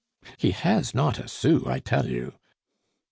[0.39, 2.33] "He has not a sou, I tell you."